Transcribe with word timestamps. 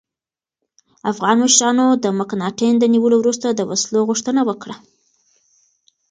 افغان 1.11 1.37
مشرانو 1.45 1.85
د 2.03 2.05
مکناتن 2.19 2.73
د 2.79 2.83
نیولو 2.93 3.15
وروسته 3.19 3.47
د 3.51 3.61
وسلو 3.69 3.99
غوښتنه 4.09 4.41
وکړه. 4.49 4.75